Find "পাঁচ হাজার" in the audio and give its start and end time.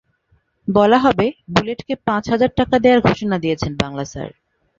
2.07-2.51